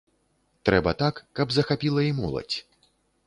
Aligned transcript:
Трэба 0.69 0.93
так, 1.01 1.21
каб 1.39 1.47
захапіла 1.57 2.01
і 2.09 2.17
моладзь. 2.21 2.57